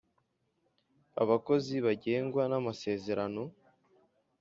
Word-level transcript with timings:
abakozi 1.21 1.73
bagengwa 1.85 2.43
na 2.51 2.59
masezerano, 2.65 3.43